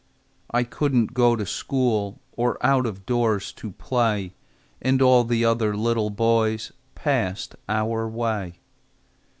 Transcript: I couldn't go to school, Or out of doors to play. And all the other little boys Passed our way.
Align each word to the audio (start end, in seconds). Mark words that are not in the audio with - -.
I 0.49 0.63
couldn't 0.63 1.13
go 1.13 1.35
to 1.35 1.45
school, 1.45 2.19
Or 2.31 2.57
out 2.65 2.87
of 2.87 3.05
doors 3.05 3.51
to 3.51 3.69
play. 3.69 4.33
And 4.81 4.99
all 4.99 5.23
the 5.23 5.45
other 5.45 5.77
little 5.77 6.09
boys 6.09 6.71
Passed 6.95 7.53
our 7.69 8.09
way. 8.09 8.57